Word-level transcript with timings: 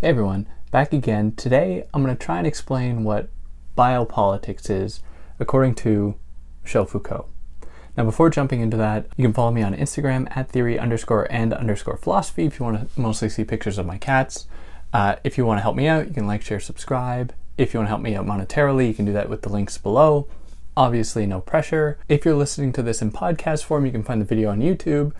Hey 0.00 0.08
everyone, 0.08 0.46
back 0.70 0.94
again. 0.94 1.32
Today 1.32 1.86
I'm 1.92 2.02
going 2.02 2.16
to 2.16 2.24
try 2.24 2.38
and 2.38 2.46
explain 2.46 3.04
what 3.04 3.28
biopolitics 3.76 4.70
is 4.70 5.00
according 5.38 5.74
to 5.74 6.14
Michel 6.64 6.86
Foucault. 6.86 7.28
Now, 7.98 8.04
before 8.04 8.30
jumping 8.30 8.62
into 8.62 8.78
that, 8.78 9.08
you 9.18 9.24
can 9.24 9.34
follow 9.34 9.50
me 9.50 9.62
on 9.62 9.74
Instagram 9.74 10.34
at 10.34 10.48
theory 10.48 10.78
underscore 10.78 11.30
and 11.30 11.52
underscore 11.52 11.98
philosophy 11.98 12.46
if 12.46 12.58
you 12.58 12.64
want 12.64 12.94
to 12.94 12.98
mostly 12.98 13.28
see 13.28 13.44
pictures 13.44 13.76
of 13.76 13.84
my 13.84 13.98
cats. 13.98 14.46
Uh, 14.90 15.16
if 15.22 15.36
you 15.36 15.44
want 15.44 15.58
to 15.58 15.62
help 15.62 15.76
me 15.76 15.86
out, 15.86 16.08
you 16.08 16.14
can 16.14 16.26
like, 16.26 16.40
share, 16.40 16.60
subscribe. 16.60 17.34
If 17.58 17.74
you 17.74 17.80
want 17.80 17.88
to 17.88 17.90
help 17.90 18.00
me 18.00 18.16
out 18.16 18.24
monetarily, 18.24 18.88
you 18.88 18.94
can 18.94 19.04
do 19.04 19.12
that 19.12 19.28
with 19.28 19.42
the 19.42 19.50
links 19.50 19.76
below. 19.76 20.26
Obviously, 20.78 21.26
no 21.26 21.42
pressure. 21.42 21.98
If 22.08 22.24
you're 22.24 22.34
listening 22.34 22.72
to 22.72 22.82
this 22.82 23.02
in 23.02 23.12
podcast 23.12 23.64
form, 23.64 23.84
you 23.84 23.92
can 23.92 24.02
find 24.02 24.18
the 24.18 24.24
video 24.24 24.48
on 24.48 24.60
YouTube. 24.60 25.12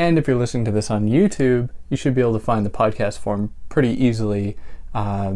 And 0.00 0.16
if 0.16 0.26
you're 0.26 0.38
listening 0.38 0.64
to 0.64 0.70
this 0.70 0.90
on 0.90 1.10
YouTube, 1.10 1.68
you 1.90 1.96
should 1.98 2.14
be 2.14 2.22
able 2.22 2.32
to 2.32 2.40
find 2.40 2.64
the 2.64 2.70
podcast 2.70 3.18
form 3.18 3.52
pretty 3.68 3.90
easily 4.02 4.56
uh, 4.94 5.34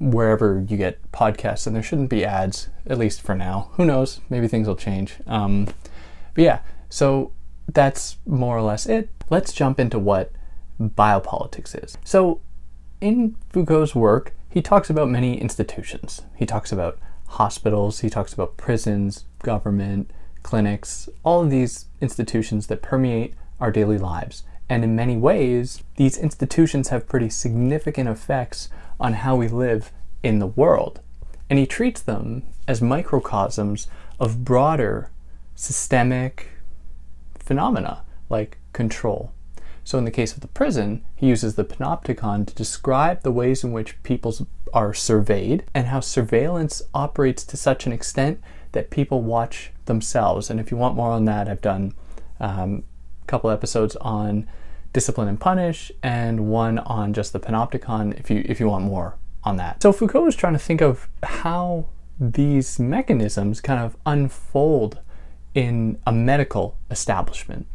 wherever 0.00 0.66
you 0.68 0.76
get 0.76 1.12
podcasts. 1.12 1.68
And 1.68 1.76
there 1.76 1.84
shouldn't 1.84 2.10
be 2.10 2.24
ads, 2.24 2.68
at 2.84 2.98
least 2.98 3.22
for 3.22 3.36
now. 3.36 3.70
Who 3.74 3.84
knows? 3.84 4.20
Maybe 4.28 4.48
things 4.48 4.66
will 4.66 4.74
change. 4.74 5.18
Um, 5.28 5.66
but 6.34 6.42
yeah, 6.42 6.60
so 6.88 7.30
that's 7.68 8.16
more 8.26 8.56
or 8.56 8.62
less 8.62 8.86
it. 8.86 9.08
Let's 9.30 9.52
jump 9.52 9.78
into 9.78 10.00
what 10.00 10.32
biopolitics 10.80 11.80
is. 11.80 11.96
So, 12.02 12.40
in 13.00 13.36
Foucault's 13.50 13.94
work, 13.94 14.34
he 14.50 14.62
talks 14.62 14.90
about 14.90 15.10
many 15.10 15.40
institutions. 15.40 16.22
He 16.34 16.44
talks 16.44 16.72
about 16.72 16.98
hospitals, 17.28 18.00
he 18.00 18.10
talks 18.10 18.32
about 18.34 18.56
prisons, 18.56 19.26
government, 19.44 20.10
clinics, 20.42 21.08
all 21.22 21.44
of 21.44 21.50
these 21.50 21.86
institutions 22.00 22.66
that 22.66 22.82
permeate 22.82 23.34
our 23.62 23.70
daily 23.70 23.96
lives. 23.96 24.42
And 24.68 24.82
in 24.82 24.96
many 24.96 25.16
ways, 25.16 25.82
these 25.96 26.18
institutions 26.18 26.88
have 26.88 27.08
pretty 27.08 27.30
significant 27.30 28.08
effects 28.08 28.68
on 28.98 29.14
how 29.14 29.36
we 29.36 29.46
live 29.48 29.92
in 30.22 30.40
the 30.40 30.46
world. 30.46 31.00
And 31.48 31.58
he 31.58 31.66
treats 31.66 32.02
them 32.02 32.42
as 32.66 32.82
microcosms 32.82 33.86
of 34.18 34.44
broader 34.44 35.10
systemic 35.54 36.48
phenomena 37.38 38.02
like 38.28 38.58
control. 38.72 39.32
So, 39.84 39.98
in 39.98 40.04
the 40.04 40.10
case 40.10 40.32
of 40.32 40.40
the 40.40 40.48
prison, 40.48 41.04
he 41.14 41.26
uses 41.26 41.54
the 41.54 41.64
panopticon 41.64 42.46
to 42.46 42.54
describe 42.54 43.22
the 43.22 43.32
ways 43.32 43.64
in 43.64 43.72
which 43.72 44.00
people 44.02 44.34
are 44.72 44.94
surveyed 44.94 45.64
and 45.74 45.88
how 45.88 46.00
surveillance 46.00 46.82
operates 46.94 47.44
to 47.44 47.56
such 47.56 47.84
an 47.86 47.92
extent 47.92 48.40
that 48.72 48.90
people 48.90 49.22
watch 49.22 49.72
themselves. 49.86 50.50
And 50.50 50.58
if 50.58 50.70
you 50.70 50.76
want 50.76 50.96
more 50.96 51.10
on 51.10 51.24
that, 51.26 51.48
I've 51.48 51.60
done 51.60 51.94
um, 52.40 52.84
couple 53.32 53.48
episodes 53.48 53.96
on 53.96 54.46
discipline 54.92 55.26
and 55.26 55.40
punish 55.40 55.90
and 56.02 56.46
one 56.48 56.78
on 56.80 57.14
just 57.14 57.32
the 57.32 57.40
panopticon 57.40 58.12
if 58.20 58.30
you 58.30 58.44
if 58.44 58.60
you 58.60 58.68
want 58.68 58.84
more 58.84 59.16
on 59.42 59.56
that. 59.56 59.82
So 59.82 59.90
Foucault 59.90 60.26
is 60.26 60.36
trying 60.36 60.52
to 60.52 60.58
think 60.58 60.82
of 60.82 61.08
how 61.22 61.86
these 62.20 62.78
mechanisms 62.78 63.62
kind 63.62 63.80
of 63.80 63.96
unfold 64.04 65.00
in 65.54 65.98
a 66.06 66.12
medical 66.12 66.76
establishment. 66.90 67.66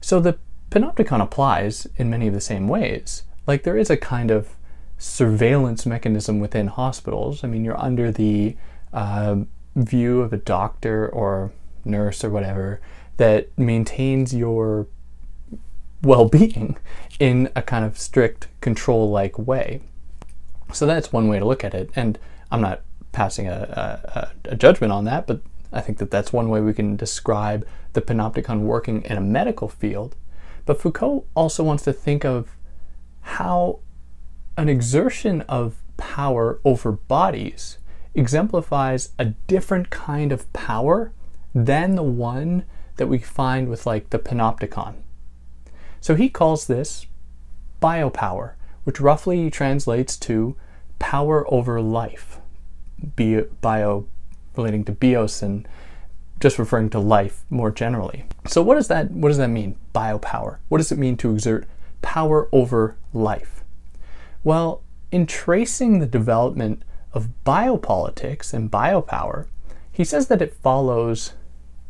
So 0.00 0.20
the 0.20 0.38
panopticon 0.70 1.20
applies 1.20 1.86
in 1.96 2.08
many 2.08 2.26
of 2.28 2.34
the 2.34 2.40
same 2.40 2.66
ways. 2.66 3.24
Like 3.46 3.62
there 3.64 3.76
is 3.76 3.90
a 3.90 3.98
kind 3.98 4.30
of 4.30 4.56
surveillance 4.96 5.84
mechanism 5.84 6.40
within 6.40 6.68
hospitals. 6.68 7.44
I 7.44 7.48
mean, 7.48 7.62
you're 7.62 7.80
under 7.80 8.10
the 8.10 8.56
uh, 8.94 9.36
view 9.76 10.22
of 10.22 10.32
a 10.32 10.38
doctor 10.38 11.08
or 11.10 11.52
nurse 11.84 12.24
or 12.24 12.30
whatever 12.30 12.80
that 13.16 13.56
maintains 13.58 14.34
your 14.34 14.86
well 16.02 16.28
being 16.28 16.76
in 17.18 17.50
a 17.54 17.62
kind 17.62 17.84
of 17.84 17.98
strict 17.98 18.48
control 18.60 19.10
like 19.10 19.38
way. 19.38 19.80
So 20.72 20.86
that's 20.86 21.12
one 21.12 21.28
way 21.28 21.38
to 21.38 21.44
look 21.44 21.64
at 21.64 21.74
it. 21.74 21.90
And 21.94 22.18
I'm 22.50 22.60
not 22.60 22.82
passing 23.12 23.46
a, 23.46 24.32
a, 24.44 24.50
a, 24.50 24.56
judgment 24.56 24.92
on 24.92 25.04
that, 25.04 25.26
but 25.26 25.42
I 25.72 25.80
think 25.80 25.98
that 25.98 26.10
that's 26.10 26.32
one 26.32 26.48
way 26.48 26.60
we 26.60 26.72
can 26.72 26.96
describe 26.96 27.66
the 27.92 28.00
panopticon 28.00 28.60
working 28.60 29.02
in 29.02 29.16
a 29.16 29.20
medical 29.20 29.68
field. 29.68 30.16
But 30.64 30.80
Foucault 30.80 31.24
also 31.34 31.62
wants 31.62 31.84
to 31.84 31.92
think 31.92 32.24
of 32.24 32.56
how 33.20 33.80
an 34.56 34.68
exertion 34.68 35.42
of 35.42 35.76
power 35.96 36.58
over 36.64 36.92
bodies 36.92 37.78
exemplifies 38.14 39.10
a 39.18 39.26
different 39.46 39.90
kind 39.90 40.32
of 40.32 40.50
power 40.52 41.12
than 41.54 41.94
the 41.94 42.02
one 42.02 42.64
that 42.96 43.08
we 43.08 43.18
find 43.18 43.68
with 43.68 43.86
like 43.86 44.10
the 44.10 44.18
panopticon. 44.18 44.94
So 46.00 46.14
he 46.14 46.28
calls 46.28 46.66
this 46.66 47.06
biopower, 47.80 48.52
which 48.84 49.00
roughly 49.00 49.50
translates 49.50 50.16
to 50.18 50.56
power 50.98 51.44
over 51.52 51.80
life. 51.80 52.38
Bio 53.16 54.06
relating 54.56 54.84
to 54.84 54.92
bios 54.92 55.42
and 55.42 55.66
just 56.40 56.58
referring 56.58 56.90
to 56.90 56.98
life 56.98 57.44
more 57.50 57.70
generally. 57.70 58.24
So 58.46 58.62
what 58.62 58.74
does 58.74 58.88
that 58.88 59.10
what 59.10 59.28
does 59.28 59.38
that 59.38 59.48
mean? 59.48 59.76
Biopower. 59.94 60.58
What 60.68 60.78
does 60.78 60.92
it 60.92 60.98
mean 60.98 61.16
to 61.18 61.32
exert 61.32 61.68
power 62.02 62.48
over 62.52 62.96
life? 63.12 63.62
Well, 64.44 64.82
in 65.12 65.26
tracing 65.26 65.98
the 65.98 66.06
development 66.06 66.82
of 67.12 67.28
biopolitics 67.46 68.52
and 68.52 68.70
biopower, 68.70 69.46
he 69.92 70.04
says 70.04 70.26
that 70.28 70.42
it 70.42 70.54
follows 70.54 71.34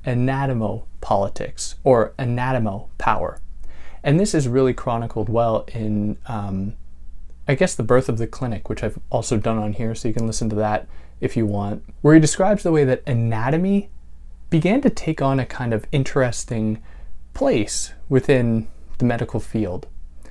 anatomopolitics 0.05 1.75
or 1.85 2.15
anatomo 2.19 2.89
power. 2.99 3.41
And 4.03 4.19
this 4.19 4.35
is 4.35 4.49
really 4.49 4.75
chronicled 4.75 5.29
well 5.29 5.65
in, 5.73 6.19
um, 6.27 6.75
I 7.47 7.55
guess, 7.55 7.75
The 7.75 7.83
Birth 7.83 8.09
of 8.09 8.19
the 8.19 8.27
Clinic, 8.27 8.69
which 8.69 8.83
I've 8.83 8.99
also 9.11 9.37
done 9.37 9.59
on 9.59 9.75
here, 9.75 9.95
so 9.95 10.09
you 10.09 10.15
can 10.15 10.27
listen 10.27 10.49
to 10.51 10.57
that 10.57 10.89
if 11.21 11.37
you 11.37 11.47
want, 11.47 11.85
where 12.01 12.15
he 12.15 12.21
describes 12.21 12.65
the 12.65 12.73
way 12.73 12.85
that 12.85 13.03
anatomy 13.07 13.91
began 14.51 14.81
to 14.81 14.91
take 14.91 15.23
on 15.23 15.39
a 15.39 15.47
kind 15.47 15.73
of 15.73 15.87
interesting 15.93 16.83
place 17.33 17.93
within 18.09 18.69
the 18.99 19.05
medical 19.05 19.41
field. 19.41 19.87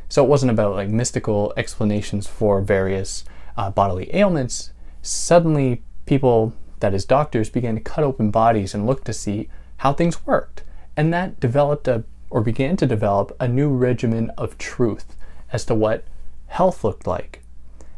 So 0.10 0.24
it 0.24 0.28
wasn't 0.28 0.52
about 0.52 0.76
like 0.76 0.90
mystical 0.90 1.54
explanations 1.56 2.28
for 2.28 2.62
various 2.62 3.24
uh, 3.56 3.72
bodily 3.72 4.14
ailments. 4.14 4.74
Suddenly, 5.02 5.82
people, 6.06 6.54
that 6.82 6.94
is, 6.94 7.06
doctors, 7.06 7.50
began 7.50 7.76
to 7.76 7.82
cut 7.82 8.04
open 8.04 8.30
bodies 8.30 8.74
and 8.76 8.86
look 8.86 9.06
to 9.06 9.14
see 9.14 9.50
how 9.82 9.92
things 9.92 10.28
worked. 10.28 10.62
And 10.96 11.12
that 11.12 11.40
developed 11.40 11.88
a, 11.88 12.04
or 12.30 12.42
began 12.42 12.78
to 12.78 12.86
develop, 12.86 13.36
a 13.40 13.48
new 13.48 13.70
regimen 13.70 14.30
of 14.38 14.60
truth 14.60 15.16
as 15.52 15.66
to 15.66 15.74
what 15.74 16.04
health 16.48 16.84
looked 16.84 17.08
like. 17.08 17.42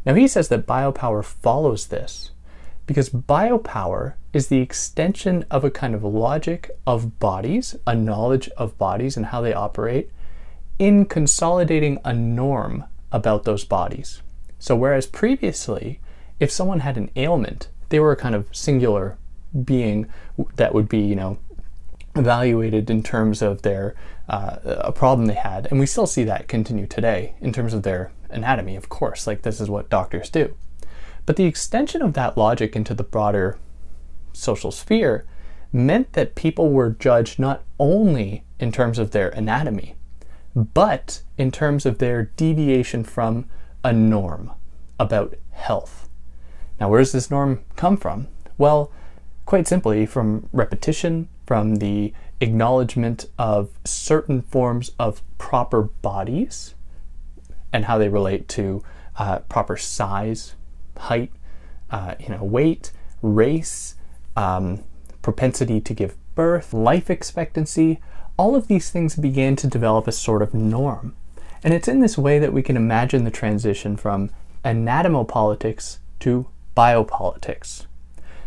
Now, 0.06 0.14
he 0.14 0.30
says 0.30 0.48
that 0.48 0.66
biopower 0.66 1.26
follows 1.26 1.88
this 1.88 2.32
because 2.88 3.10
biopower 3.10 4.14
is 4.32 4.48
the 4.48 4.62
extension 4.62 5.46
of 5.52 5.66
a 5.66 5.72
kind 5.72 5.94
of 5.94 6.06
logic 6.06 6.72
of 6.88 7.20
bodies, 7.20 7.76
a 7.86 7.94
knowledge 7.94 8.48
of 8.56 8.78
bodies 8.78 9.18
and 9.18 9.28
how 9.28 9.42
they 9.42 9.54
operate, 9.54 10.10
in 10.80 11.04
consolidating 11.04 12.00
a 12.06 12.14
norm 12.14 12.86
about 13.12 13.44
those 13.44 13.66
bodies. 13.66 14.22
So, 14.58 14.74
whereas 14.74 15.06
previously, 15.06 16.00
if 16.40 16.50
someone 16.50 16.80
had 16.80 16.96
an 16.96 17.10
ailment, 17.18 17.68
they 17.90 18.00
were 18.00 18.14
a 18.14 18.18
kind 18.18 18.36
of 18.36 18.48
singular 18.54 19.18
being 19.66 20.08
that 20.56 20.74
would 20.74 20.88
be, 20.88 21.00
you 21.00 21.16
know, 21.16 21.38
evaluated 22.16 22.90
in 22.90 23.04
terms 23.04 23.42
of 23.42 23.62
their 23.62 23.96
uh, 24.30 24.58
a 24.64 24.92
problem 24.92 25.28
they 25.28 25.34
had, 25.34 25.68
and 25.70 25.80
we 25.80 25.86
still 25.86 26.08
see 26.08 26.24
that 26.24 26.48
continue 26.48 26.88
today 26.88 27.36
in 27.42 27.52
terms 27.52 27.74
of 27.74 27.84
their 27.84 28.12
anatomy. 28.30 28.76
Of 28.76 28.90
course, 28.90 29.28
like 29.28 29.42
this 29.42 29.60
is 29.60 29.70
what 29.70 29.90
doctors 29.90 30.30
do. 30.30 30.56
But 31.26 31.36
the 31.36 31.46
extension 31.46 32.02
of 32.02 32.14
that 32.14 32.38
logic 32.38 32.76
into 32.76 32.94
the 32.94 33.04
broader 33.04 33.58
social 34.34 34.72
sphere 34.72 35.26
meant 35.72 36.14
that 36.14 36.36
people 36.36 36.72
were 36.72 36.92
judged 36.92 37.40
not 37.40 37.64
only 37.80 38.44
in 38.60 38.72
terms 38.72 39.00
of 39.00 39.12
their 39.12 39.30
anatomy, 39.30 39.96
but 40.56 41.22
in 41.38 41.52
terms 41.52 41.86
of 41.86 41.98
their 41.98 42.24
deviation 42.38 43.04
from 43.04 43.46
a 43.84 43.92
norm 43.92 44.52
about 45.00 45.36
health. 45.52 46.08
Now, 46.80 46.90
where 46.90 47.00
does 47.00 47.12
this 47.12 47.32
norm 47.32 47.64
come 47.76 47.98
from? 47.98 48.28
Well, 48.58 48.92
quite 49.46 49.68
simply 49.68 50.06
from 50.06 50.48
repetition, 50.54 51.28
from 51.54 51.76
the 51.76 52.12
acknowledgement 52.42 53.28
of 53.38 53.70
certain 53.86 54.42
forms 54.42 54.90
of 54.98 55.22
proper 55.38 55.84
bodies 55.84 56.74
and 57.72 57.86
how 57.86 57.96
they 58.00 58.10
relate 58.10 58.50
to 58.50 58.82
uh, 59.18 59.38
proper 59.38 59.78
size, 59.78 60.56
height, 60.98 61.32
uh, 61.92 62.16
you 62.20 62.30
know, 62.30 62.44
weight, 62.44 62.92
race, 63.22 63.94
um, 64.36 64.84
propensity 65.22 65.80
to 65.80 65.94
give 65.94 66.16
birth, 66.34 66.74
life 66.74 67.12
expectancy. 67.12 68.00
All 68.36 68.56
of 68.56 68.68
these 68.68 68.90
things 68.90 69.16
began 69.16 69.56
to 69.58 69.68
develop 69.68 70.08
a 70.08 70.12
sort 70.12 70.42
of 70.42 70.56
norm. 70.56 71.16
And 71.64 71.72
it's 71.72 71.88
in 71.88 72.00
this 72.00 72.18
way 72.18 72.40
that 72.40 72.52
we 72.52 72.64
can 72.64 72.76
imagine 72.76 73.26
the 73.26 73.30
transition 73.30 73.96
from 73.96 74.32
anatomopolitics 74.66 76.00
to 76.22 76.48
biopolitics. 76.76 77.86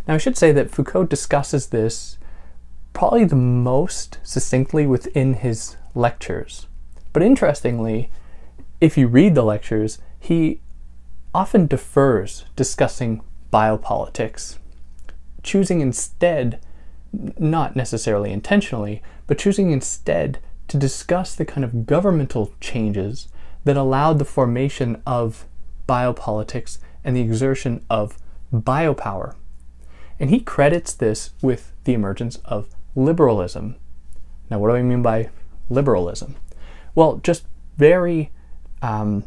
Now, 0.09 0.15
I 0.15 0.19
should 0.19 0.37
say 0.37 0.51
that 0.51 0.73
Foucault 0.73 1.05
discusses 1.05 1.69
this 1.69 2.19
probably 2.97 3.27
the 3.27 3.37
most 3.37 4.17
succinctly 4.23 4.87
within 4.87 5.35
his 5.35 5.77
lectures. 5.95 6.67
But 7.13 7.23
interestingly, 7.23 8.11
if 8.81 8.97
you 8.97 9.07
read 9.07 9.35
the 9.35 9.43
lectures, 9.43 9.99
he 10.19 10.63
often 11.35 11.67
defers 11.67 12.47
discussing 12.57 13.21
biopolitics, 13.53 14.57
choosing 15.43 15.83
instead, 15.83 16.59
not 17.39 17.77
necessarily 17.77 18.33
intentionally, 18.33 19.03
but 19.27 19.37
choosing 19.37 19.73
instead 19.73 20.39
to 20.69 20.79
discuss 20.79 21.35
the 21.35 21.45
kind 21.45 21.67
of 21.67 21.85
governmental 21.85 22.55
changes 22.61 23.29
that 23.65 23.77
allowed 23.77 24.19
the 24.19 24.25
formation 24.25 25.03
of 25.07 25.45
biopolitics 25.87 26.79
and 27.05 27.15
the 27.15 27.21
exertion 27.21 27.85
of 27.91 28.17
biopower. 28.51 29.35
And 30.19 30.31
he 30.31 30.41
credits 30.41 30.95
this 30.95 31.33
with 31.43 31.73
the 31.85 31.93
emergence 31.93 32.37
of 32.47 32.71
liberalism. 32.97 33.77
Now, 34.51 34.59
what 34.59 34.69
do 34.69 34.75
I 34.75 34.83
mean 34.83 35.03
by 35.03 35.29
liberalism? 35.71 36.35
Well, 36.95 37.19
just 37.23 37.45
very 37.77 38.33
um, 38.83 39.25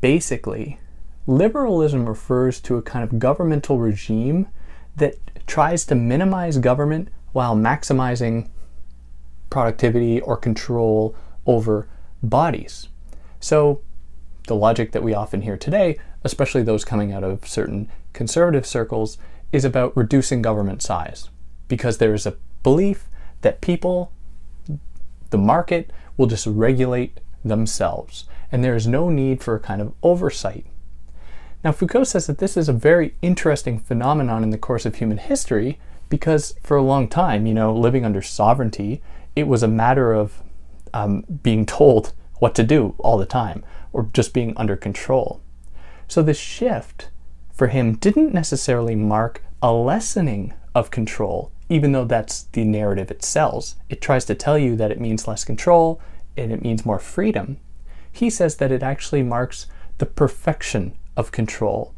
basically, 0.00 0.78
liberalism 1.26 2.08
refers 2.08 2.60
to 2.60 2.76
a 2.76 2.82
kind 2.82 3.02
of 3.02 3.18
governmental 3.18 3.78
regime 3.78 4.46
that 4.96 5.16
tries 5.46 5.84
to 5.86 5.94
minimize 5.94 6.58
government 6.58 7.08
while 7.32 7.56
maximizing 7.56 8.48
productivity 9.50 10.20
or 10.20 10.36
control 10.36 11.14
over 11.46 11.88
bodies. 12.22 12.88
So, 13.40 13.82
the 14.46 14.54
logic 14.54 14.92
that 14.92 15.02
we 15.02 15.12
often 15.12 15.42
hear 15.42 15.56
today, 15.56 15.98
especially 16.24 16.62
those 16.62 16.84
coming 16.84 17.12
out 17.12 17.24
of 17.24 17.46
certain 17.46 17.90
conservative 18.12 18.66
circles, 18.66 19.18
is 19.52 19.64
about 19.64 19.96
reducing 19.96 20.42
government 20.42 20.82
size 20.82 21.28
because 21.68 21.98
there 21.98 22.14
is 22.14 22.26
a 22.26 22.36
belief 22.62 23.08
that 23.42 23.60
people, 23.60 24.10
the 25.30 25.38
market, 25.38 25.90
will 26.16 26.26
just 26.26 26.46
regulate 26.46 27.20
themselves 27.44 28.24
and 28.50 28.64
there 28.64 28.74
is 28.74 28.86
no 28.86 29.10
need 29.10 29.42
for 29.42 29.54
a 29.54 29.60
kind 29.60 29.80
of 29.80 29.92
oversight. 30.02 30.66
Now, 31.62 31.72
Foucault 31.72 32.04
says 32.04 32.26
that 32.26 32.38
this 32.38 32.56
is 32.56 32.68
a 32.68 32.72
very 32.72 33.14
interesting 33.20 33.78
phenomenon 33.78 34.42
in 34.42 34.50
the 34.50 34.58
course 34.58 34.86
of 34.86 34.96
human 34.96 35.18
history 35.18 35.78
because 36.08 36.54
for 36.62 36.76
a 36.76 36.82
long 36.82 37.08
time, 37.08 37.46
you 37.46 37.54
know, 37.54 37.74
living 37.74 38.04
under 38.04 38.22
sovereignty, 38.22 39.02
it 39.36 39.46
was 39.46 39.62
a 39.62 39.68
matter 39.68 40.12
of 40.12 40.42
um, 40.94 41.24
being 41.42 41.66
told 41.66 42.12
what 42.38 42.54
to 42.54 42.62
do 42.62 42.94
all 42.98 43.18
the 43.18 43.26
time 43.26 43.64
or 43.92 44.08
just 44.12 44.32
being 44.32 44.56
under 44.56 44.76
control. 44.76 45.40
So, 46.06 46.22
this 46.22 46.38
shift 46.38 47.10
for 47.52 47.66
him 47.66 47.96
didn't 47.96 48.32
necessarily 48.32 48.94
mark 48.94 49.42
a 49.60 49.72
lessening 49.72 50.54
of 50.74 50.90
control, 50.90 51.50
even 51.68 51.92
though 51.92 52.04
that's 52.04 52.44
the 52.44 52.64
narrative 52.64 53.10
it 53.10 53.22
sells. 53.22 53.76
It 53.88 54.00
tries 54.00 54.24
to 54.26 54.34
tell 54.34 54.58
you 54.58 54.76
that 54.76 54.90
it 54.90 55.00
means 55.00 55.28
less 55.28 55.44
control 55.44 56.00
and 56.36 56.52
it 56.52 56.62
means 56.62 56.86
more 56.86 56.98
freedom. 56.98 57.58
He 58.10 58.30
says 58.30 58.56
that 58.56 58.72
it 58.72 58.82
actually 58.82 59.22
marks 59.22 59.66
the 59.98 60.06
perfection 60.06 60.96
of 61.16 61.32
control. 61.32 61.94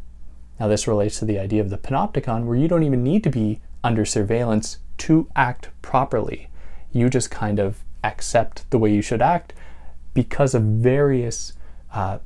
Now, 0.59 0.69
this 0.69 0.87
relates 0.87 1.19
to 1.21 1.25
the 1.25 1.39
idea 1.39 1.63
of 1.63 1.71
the 1.71 1.79
panopticon, 1.79 2.45
where 2.45 2.57
you 2.57 2.69
don't 2.69 2.83
even 2.83 3.03
need 3.03 3.25
to 3.25 3.31
be 3.31 3.61
under 3.83 4.05
surveillance 4.05 4.79
to 4.99 5.29
act 5.35 5.71
properly. 5.81 6.49
You 6.93 7.09
just 7.09 7.31
kind 7.31 7.59
of 7.59 7.79
accept 8.05 8.71
the 8.71 8.79
way 8.79 8.93
you 8.93 9.03
should 9.03 9.23
act 9.23 9.53
because 10.13 10.55
of 10.55 10.63
various 10.63 11.55
uh, 11.95 12.19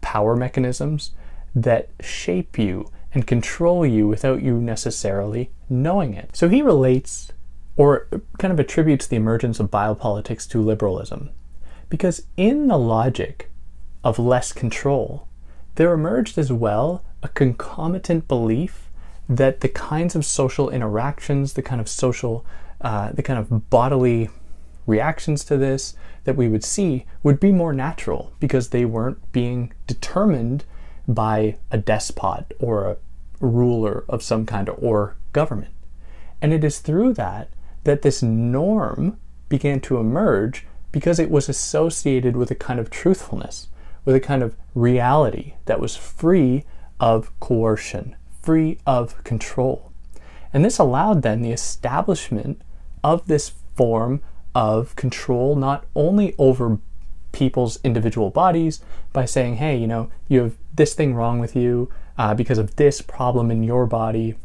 power 0.00 0.36
mechanisms 0.36 1.12
that 1.54 1.88
shape 2.00 2.58
you 2.58 2.90
and 3.12 3.26
control 3.26 3.86
you 3.86 4.06
without 4.06 4.42
you 4.42 4.60
necessarily 4.60 5.50
knowing 5.68 6.14
it. 6.14 6.36
So 6.36 6.48
he 6.48 6.62
relates 6.62 7.32
or 7.76 8.08
kind 8.38 8.52
of 8.52 8.60
attributes 8.60 9.06
the 9.06 9.16
emergence 9.16 9.58
of 9.58 9.70
biopolitics 9.70 10.48
to 10.50 10.62
liberalism. 10.62 11.30
Because 11.88 12.26
in 12.36 12.68
the 12.68 12.78
logic 12.78 13.50
of 14.02 14.18
less 14.18 14.52
control, 14.52 15.28
there 15.74 15.92
emerged 15.92 16.38
as 16.38 16.52
well 16.52 17.04
a 17.22 17.28
concomitant 17.28 18.28
belief 18.28 18.90
that 19.28 19.60
the 19.60 19.68
kinds 19.68 20.14
of 20.14 20.24
social 20.24 20.70
interactions, 20.70 21.54
the 21.54 21.62
kind 21.62 21.80
of 21.80 21.88
social, 21.88 22.44
uh, 22.80 23.10
the 23.12 23.22
kind 23.22 23.38
of 23.38 23.70
bodily 23.70 24.28
reactions 24.86 25.44
to 25.44 25.56
this 25.56 25.96
that 26.24 26.36
we 26.36 26.48
would 26.48 26.64
see 26.64 27.06
would 27.22 27.40
be 27.40 27.52
more 27.52 27.72
natural 27.72 28.32
because 28.38 28.68
they 28.68 28.84
weren't 28.84 29.32
being 29.32 29.72
determined 29.86 30.64
by 31.08 31.56
a 31.70 31.78
despot 31.78 32.52
or 32.58 32.86
a 32.86 32.96
ruler 33.44 34.04
of 34.08 34.22
some 34.22 34.46
kind 34.46 34.68
or 34.68 35.16
government. 35.32 35.72
And 36.40 36.52
it 36.52 36.64
is 36.64 36.78
through 36.80 37.14
that 37.14 37.50
that 37.84 38.02
this 38.02 38.22
norm 38.22 39.18
began 39.48 39.80
to 39.80 39.98
emerge 39.98 40.66
because 40.90 41.18
it 41.18 41.30
was 41.30 41.48
associated 41.48 42.36
with 42.36 42.50
a 42.50 42.54
kind 42.54 42.80
of 42.80 42.90
truthfulness, 42.90 43.68
with 44.04 44.14
a 44.14 44.20
kind 44.20 44.42
of 44.42 44.56
reality 44.74 45.54
that 45.66 45.80
was 45.80 45.96
free 45.96 46.64
of 47.00 47.30
coercion, 47.40 48.16
free 48.42 48.78
of 48.86 49.22
control. 49.24 49.92
And 50.52 50.64
this 50.64 50.78
allowed 50.78 51.22
then 51.22 51.42
the 51.42 51.52
establishment 51.52 52.62
of 53.02 53.26
this 53.26 53.52
form 53.76 54.22
of 54.54 54.94
control 54.94 55.56
not 55.56 55.84
only 55.96 56.34
over 56.38 56.78
people's 57.32 57.80
individual 57.82 58.30
bodies 58.30 58.80
by 59.12 59.24
saying, 59.24 59.56
hey, 59.56 59.76
you 59.76 59.86
know, 59.86 60.10
you 60.28 60.40
have 60.40 60.56
this 60.74 60.94
thing 60.94 61.14
wrong 61.14 61.40
with 61.40 61.56
you 61.56 61.90
uh, 62.18 62.34
because 62.34 62.58
of 62.58 62.76
this 62.76 63.00
problem 63.00 63.50
in 63.50 63.62
your 63.62 63.86
body. 63.86 64.36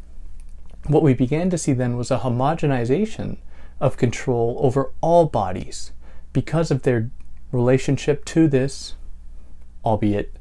What 0.87 1.03
we 1.03 1.13
began 1.13 1.49
to 1.49 1.57
see 1.57 1.73
then 1.73 1.97
was 1.97 2.11
a 2.11 2.19
homogenization 2.19 3.37
of 3.79 3.97
control 3.97 4.57
over 4.59 4.91
all 5.01 5.25
bodies 5.25 5.91
because 6.33 6.71
of 6.71 6.83
their 6.83 7.09
relationship 7.51 8.25
to 8.25 8.47
this, 8.47 8.95
albeit 9.83 10.35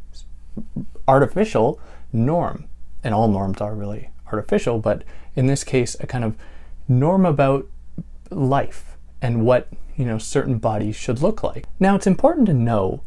artificial, 1.07 1.81
norm. 2.13 2.69
And 3.05 3.15
all 3.15 3.29
norms 3.29 3.61
are 3.61 3.75
really 3.75 4.11
artificial, 4.33 4.79
but 4.79 5.05
in 5.37 5.47
this 5.47 5.65
case, 5.65 5.97
a 6.01 6.07
kind 6.07 6.25
of 6.25 6.37
norm 6.89 7.25
about 7.25 7.67
life 8.31 8.97
and 9.23 9.45
what 9.45 9.69
you 9.97 10.05
know 10.05 10.19
certain 10.19 10.59
bodies 10.59 10.97
should 10.97 11.23
look 11.23 11.43
like. 11.43 11.67
Now, 11.79 11.95
it's 11.95 12.07
important 12.07 12.47
to 12.47 12.55
know 12.55 13.03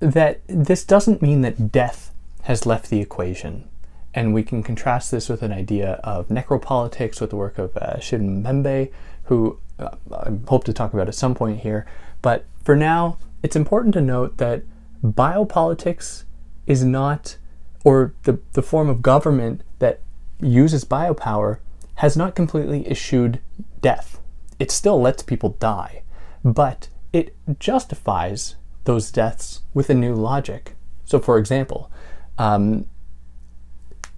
that 0.00 0.40
this 0.46 0.84
doesn't 0.84 1.22
mean 1.22 1.40
that 1.42 1.72
death 1.72 2.12
has 2.46 2.64
left 2.64 2.90
the 2.90 3.00
equation. 3.00 3.68
And 4.14 4.32
we 4.32 4.44
can 4.44 4.62
contrast 4.62 5.10
this 5.10 5.28
with 5.28 5.42
an 5.42 5.52
idea 5.52 6.00
of 6.04 6.28
necropolitics 6.28 7.20
with 7.20 7.30
the 7.30 7.36
work 7.36 7.58
of 7.58 7.76
uh, 7.76 7.98
Shin 7.98 8.88
who 9.24 9.58
uh, 9.80 9.90
I 10.12 10.30
hope 10.48 10.62
to 10.64 10.72
talk 10.72 10.94
about 10.94 11.08
at 11.08 11.16
some 11.16 11.34
point 11.34 11.60
here. 11.60 11.86
But 12.22 12.44
for 12.62 12.76
now, 12.76 13.18
it's 13.42 13.56
important 13.56 13.94
to 13.94 14.00
note 14.00 14.36
that 14.38 14.62
biopolitics 15.04 16.22
is 16.68 16.84
not, 16.84 17.36
or 17.84 18.14
the, 18.22 18.38
the 18.52 18.62
form 18.62 18.88
of 18.88 19.02
government 19.02 19.62
that 19.80 20.00
uses 20.40 20.84
biopower 20.84 21.58
has 21.96 22.16
not 22.16 22.36
completely 22.36 22.88
eschewed 22.88 23.40
death. 23.80 24.20
It 24.60 24.70
still 24.70 25.00
lets 25.00 25.22
people 25.24 25.56
die, 25.58 26.04
but 26.44 26.88
it 27.12 27.34
justifies 27.58 28.54
those 28.84 29.10
deaths 29.10 29.62
with 29.74 29.90
a 29.90 29.94
new 29.94 30.14
logic. 30.14 30.76
So, 31.04 31.18
for 31.18 31.38
example, 31.38 31.90
um, 32.38 32.86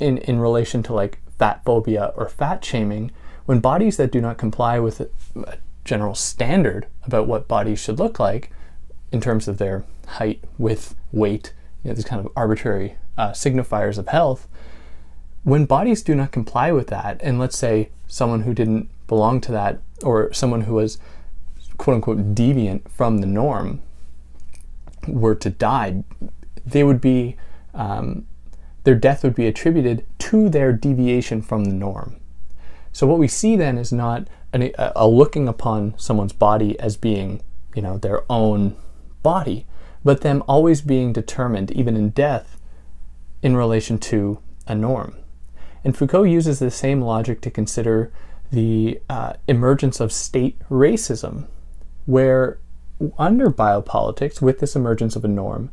in 0.01 0.19
in 0.19 0.39
relation 0.41 0.83
to 0.85 0.95
like 0.95 1.19
fat 1.39 1.65
phobia 1.65 2.13
or 2.17 2.29
fat 2.29 2.65
shaming, 2.65 3.11
when 3.47 3.61
bodies 3.61 3.97
that 3.97 4.13
do 4.13 4.21
not 4.21 4.39
comply 4.39 4.79
with 4.79 5.01
a 5.01 5.59
general 5.85 6.15
standard 6.15 6.87
about 7.05 7.27
what 7.27 7.49
bodies 7.49 7.81
should 7.81 7.99
look 7.99 8.19
like 8.19 8.51
in 9.11 9.21
terms 9.21 9.49
of 9.49 9.59
their 9.59 9.85
height, 10.07 10.43
width, 10.59 10.95
weight, 11.13 11.55
you 11.83 11.89
know, 11.89 11.95
these 11.95 12.05
kind 12.05 12.25
of 12.25 12.31
arbitrary 12.37 12.97
uh, 13.17 13.31
signifiers 13.31 13.99
of 13.99 14.09
health, 14.09 14.47
when 15.45 15.65
bodies 15.65 16.03
do 16.03 16.15
not 16.15 16.31
comply 16.33 16.71
with 16.73 16.89
that, 16.89 17.19
and 17.23 17.39
let's 17.39 17.57
say 17.57 17.89
someone 18.07 18.43
who 18.43 18.53
didn't 18.53 18.91
belong 19.07 19.41
to 19.41 19.53
that, 19.53 19.81
or 20.03 20.33
someone 20.33 20.63
who 20.63 20.75
was 20.75 20.99
quote 21.79 21.95
unquote 21.95 22.35
deviant 22.35 22.89
from 22.91 23.19
the 23.19 23.27
norm, 23.27 23.81
were 25.07 25.35
to 25.35 25.49
die, 25.49 26.05
they 26.67 26.85
would 26.85 27.01
be 27.01 27.37
um, 27.75 28.27
their 28.85 28.95
death 28.95 29.23
would 29.23 29.35
be 29.35 29.47
attributed 29.47 30.05
to 30.19 30.49
their 30.49 30.73
deviation 30.73 31.43
from 31.43 31.65
the 31.65 31.75
norm. 31.75 32.17
So 32.93 33.07
what 33.07 33.19
we 33.19 33.29
see 33.29 33.57
then 33.57 33.79
is 33.79 33.93
not 33.93 34.29
an, 34.53 34.71
a 34.77 35.07
looking 35.07 35.47
upon 35.47 35.95
someone's 35.99 36.33
body 36.33 36.79
as 36.81 36.97
being, 36.97 37.43
you 37.75 37.83
know, 37.83 37.99
their 37.99 38.23
own 38.31 38.77
body, 39.23 39.67
but 40.05 40.23
them 40.23 40.43
always 40.49 40.81
being 40.81 41.13
determined, 41.13 41.71
even 41.73 41.97
in 41.97 42.11
death, 42.11 42.59
in 43.43 43.57
relation 43.57 43.99
to 43.99 44.39
a 44.67 44.75
norm. 44.75 45.17
And 45.85 45.97
Foucault 45.97 46.25
uses 46.25 46.59
the 46.59 46.71
same 46.71 47.01
logic 47.03 47.41
to 47.43 47.51
consider 47.51 48.13
the 48.51 49.01
uh, 49.09 49.35
emergence 49.47 50.01
of 50.01 50.13
state 50.13 50.59
racism, 50.71 51.47
where 52.07 52.59
under 53.19 53.51
biopolitics, 53.51 54.41
with 54.41 54.59
this 54.59 54.75
emergence 54.75 55.15
of 55.15 55.25
a 55.25 55.29
norm, 55.29 55.71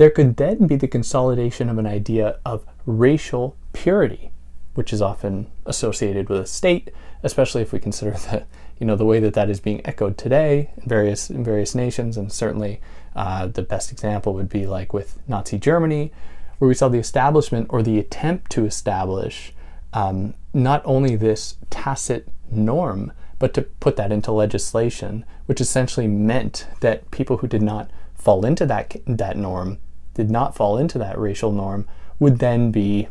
there 0.00 0.08
could 0.08 0.38
then 0.38 0.66
be 0.66 0.76
the 0.76 0.88
consolidation 0.88 1.68
of 1.68 1.76
an 1.76 1.86
idea 1.86 2.38
of 2.46 2.64
racial 2.86 3.54
purity, 3.74 4.30
which 4.72 4.94
is 4.94 5.02
often 5.02 5.46
associated 5.66 6.30
with 6.30 6.40
a 6.40 6.46
state, 6.46 6.90
especially 7.22 7.60
if 7.60 7.70
we 7.70 7.78
consider 7.78 8.12
the 8.12 8.46
you 8.78 8.86
know 8.86 8.96
the 8.96 9.04
way 9.04 9.20
that 9.20 9.34
that 9.34 9.50
is 9.50 9.60
being 9.60 9.82
echoed 9.84 10.16
today 10.16 10.70
in 10.78 10.88
various 10.88 11.28
in 11.28 11.44
various 11.44 11.74
nations, 11.74 12.16
and 12.16 12.32
certainly 12.32 12.80
uh, 13.14 13.46
the 13.46 13.60
best 13.60 13.92
example 13.92 14.32
would 14.32 14.48
be 14.48 14.66
like 14.66 14.94
with 14.94 15.18
Nazi 15.28 15.58
Germany, 15.58 16.10
where 16.56 16.68
we 16.68 16.72
saw 16.74 16.88
the 16.88 16.96
establishment 16.96 17.66
or 17.68 17.82
the 17.82 17.98
attempt 17.98 18.50
to 18.52 18.64
establish 18.64 19.52
um, 19.92 20.32
not 20.54 20.80
only 20.86 21.14
this 21.14 21.58
tacit 21.68 22.26
norm, 22.50 23.12
but 23.38 23.52
to 23.52 23.60
put 23.60 23.96
that 23.96 24.12
into 24.12 24.32
legislation, 24.32 25.26
which 25.44 25.60
essentially 25.60 26.08
meant 26.08 26.66
that 26.80 27.10
people 27.10 27.36
who 27.36 27.46
did 27.46 27.60
not 27.60 27.90
fall 28.14 28.46
into 28.46 28.64
that 28.64 28.96
that 29.06 29.36
norm, 29.36 29.76
did 30.20 30.30
not 30.30 30.54
fall 30.54 30.76
into 30.76 30.98
that 30.98 31.18
racial 31.18 31.50
norm, 31.50 31.86
would 32.18 32.38
then 32.40 32.70
be 32.70 33.08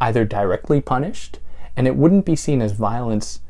either 0.00 0.24
directly 0.24 0.80
punished, 0.80 1.38
and 1.76 1.86
it 1.86 1.96
wouldn't 1.96 2.24
be 2.24 2.34
seen 2.36 2.62
as 2.62 2.72
violence 2.72 3.40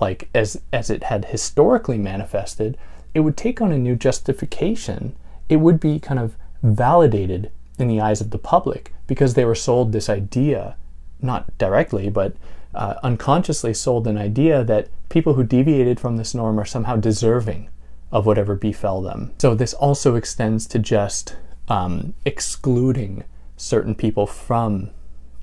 like 0.00 0.30
as 0.34 0.62
as 0.72 0.88
it 0.88 1.04
had 1.04 1.26
historically 1.26 1.98
manifested. 1.98 2.78
It 3.12 3.20
would 3.20 3.36
take 3.36 3.60
on 3.60 3.70
a 3.70 3.78
new 3.78 3.96
justification. 3.96 5.14
It 5.50 5.56
would 5.56 5.78
be 5.78 6.00
kind 6.00 6.18
of 6.18 6.36
validated 6.62 7.50
in 7.78 7.88
the 7.88 8.00
eyes 8.00 8.22
of 8.22 8.30
the 8.30 8.38
public 8.38 8.94
because 9.06 9.34
they 9.34 9.44
were 9.44 9.54
sold 9.54 9.92
this 9.92 10.08
idea, 10.08 10.76
not 11.20 11.56
directly, 11.58 12.08
but 12.08 12.34
uh, 12.74 12.94
unconsciously 13.02 13.74
sold 13.74 14.06
an 14.06 14.16
idea 14.16 14.64
that 14.64 14.88
people 15.10 15.34
who 15.34 15.44
deviated 15.44 16.00
from 16.00 16.16
this 16.16 16.34
norm 16.34 16.58
are 16.58 16.64
somehow 16.64 16.96
deserving 16.96 17.68
of 18.10 18.24
whatever 18.24 18.54
befell 18.54 19.02
them. 19.02 19.32
So 19.38 19.54
this 19.54 19.74
also 19.74 20.14
extends 20.14 20.66
to 20.68 20.78
just 20.78 21.36
um, 21.68 22.14
excluding 22.24 23.24
certain 23.56 23.94
people 23.94 24.26
from 24.26 24.90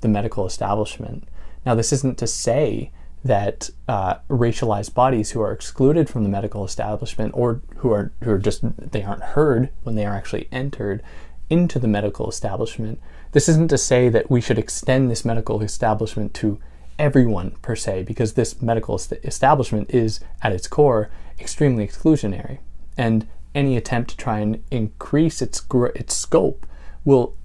the 0.02 0.08
medical 0.08 0.46
establishment. 0.46 1.28
Now, 1.66 1.76
this 1.76 1.94
isn't 1.94 2.18
to 2.18 2.28
say 2.28 2.92
that 3.24 3.70
uh, 3.88 4.16
racialized 4.30 4.94
bodies 4.94 5.32
who 5.32 5.42
are 5.42 5.52
excluded 5.52 6.10
from 6.10 6.24
the 6.24 6.30
medical 6.30 6.66
establishment 6.66 7.32
or 7.36 7.62
who 7.78 7.92
are 7.92 8.12
who 8.24 8.32
are 8.32 8.40
just 8.40 8.62
they 8.92 9.04
aren't 9.04 9.22
heard 9.22 9.70
when 9.84 9.96
they 9.96 10.06
are 10.06 10.16
actually 10.16 10.48
entered 10.52 11.04
into 11.50 11.78
the 11.78 11.88
medical 11.88 12.28
establishment. 12.28 13.00
This 13.32 13.48
isn't 13.48 13.70
to 13.70 13.78
say 13.78 14.10
that 14.10 14.32
we 14.32 14.42
should 14.42 14.58
extend 14.58 15.12
this 15.12 15.24
medical 15.24 15.62
establishment 15.62 16.34
to 16.36 16.60
everyone 16.98 17.52
per 17.62 17.76
se, 17.76 18.04
because 18.04 18.34
this 18.34 18.62
medical 18.62 18.96
establishment 19.24 19.90
is 19.90 20.20
at 20.42 20.52
its 20.52 20.68
core 20.68 21.10
extremely 21.40 21.86
exclusionary, 21.86 22.60
and 22.98 23.28
any 23.54 23.78
attempt 23.78 24.12
to 24.12 24.18
try 24.18 24.40
and 24.40 24.64
increase 24.72 25.42
its 25.42 25.66
its 25.96 26.16
scope 26.16 26.66
will 27.04 27.36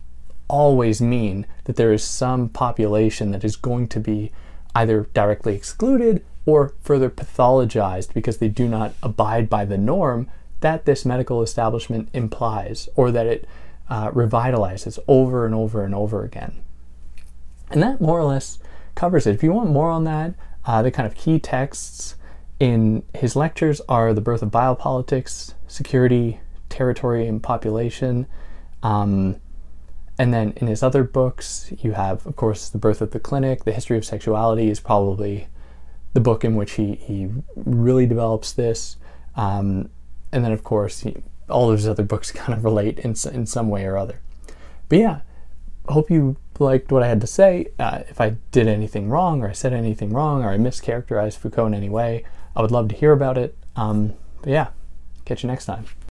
always 0.49 1.01
mean 1.01 1.47
that 1.65 1.77
there 1.77 1.93
is 1.93 2.05
some 2.05 2.49
population 2.49 3.33
that 3.33 3.45
is 3.45 3.57
going 3.57 3.89
to 3.89 3.99
be 3.99 4.31
either 4.75 5.09
directly 5.13 5.55
excluded 5.57 6.25
or 6.45 6.73
further 6.81 7.11
pathologized 7.11 8.15
because 8.15 8.39
they 8.39 8.49
do 8.49 8.69
not 8.69 8.95
abide 9.03 9.51
by 9.51 9.65
the 9.65 9.79
norm 9.79 10.29
that 10.61 10.85
this 10.85 11.05
medical 11.05 11.43
establishment 11.43 12.09
implies 12.13 12.89
or 12.95 13.11
that 13.11 13.27
it 13.27 13.49
uh, 13.89 14.11
revitalizes 14.11 14.99
over 15.09 15.45
and 15.45 15.55
over 15.55 15.85
and 15.85 15.95
over 15.95 16.25
again. 16.25 16.63
And 17.71 17.83
that 17.83 18.01
more 18.01 18.19
or 18.19 18.25
less 18.25 18.59
covers 18.95 19.27
it. 19.27 19.35
If 19.35 19.43
you 19.43 19.53
want 19.53 19.71
more 19.71 19.91
on 19.91 20.05
that, 20.05 20.35
uh, 20.65 20.83
the 20.83 20.91
kind 20.91 21.07
of 21.07 21.15
key 21.15 21.39
texts 21.39 22.15
in 22.59 23.03
his 23.15 23.37
lectures 23.37 23.81
are 23.89 24.15
The 24.15 24.21
Birth 24.21 24.43
of 24.43 24.51
Biopolitics, 24.51 25.55
Security, 25.67 26.41
Territory, 26.69 27.27
and 27.27 27.43
Population. 27.43 28.27
Um, 28.83 29.41
and 30.19 30.33
then 30.33 30.55
in 30.57 30.67
his 30.67 30.83
other 30.83 31.05
books, 31.05 31.71
you 31.83 31.93
have, 31.93 32.27
of 32.27 32.37
course, 32.37 32.69
The 32.69 32.79
Birth 32.79 33.03
of 33.03 33.11
the 33.11 33.21
Clinic. 33.21 33.65
The 33.65 33.73
History 33.73 33.99
of 33.99 34.05
Sexuality 34.05 34.71
is 34.71 34.81
probably 34.81 35.49
the 36.15 36.21
book 36.21 36.45
in 36.45 36.57
which 36.57 36.73
he, 36.73 36.95
he 36.95 37.29
really 37.55 38.07
develops 38.07 38.53
this. 38.53 38.97
Um, 39.37 39.91
and 40.33 40.43
then, 40.43 40.53
of 40.53 40.65
course, 40.65 41.01
he, 41.01 41.17
all 41.51 41.71
of 41.71 41.77
his 41.77 41.89
other 41.89 42.03
books 42.03 42.31
kind 42.33 42.57
of 42.57 42.65
relate 42.65 42.99
in, 43.01 43.15
in 43.33 43.45
some 43.45 43.69
way 43.69 43.85
or 43.85 43.99
other. 43.99 44.21
But 44.89 44.99
yeah, 44.99 45.21
hope 45.89 46.11
you 46.11 46.37
liked 46.59 46.91
what 46.91 47.03
I 47.03 47.09
had 47.09 47.21
to 47.21 47.27
say. 47.27 47.67
Uh, 47.79 48.01
if 48.09 48.21
I 48.21 48.37
did 48.51 48.67
anything 48.67 49.11
wrong, 49.11 49.43
or 49.43 49.49
I 49.49 49.53
said 49.53 49.75
anything 49.75 50.11
wrong, 50.11 50.43
or 50.43 50.51
I 50.51 50.57
mischaracterized 50.57 51.37
Foucault 51.37 51.67
in 51.67 51.75
any 51.75 51.91
way, 51.91 52.25
I 52.57 52.63
would 52.63 52.71
love 52.71 52.89
to 52.89 52.97
hear 52.97 53.13
about 53.13 53.37
it. 53.37 53.57
Um, 53.77 54.15
but 54.43 54.51
yeah, 54.51 54.69
catch 55.25 55.43
you 55.43 55.49
next 55.49 55.67
time. 55.67 55.85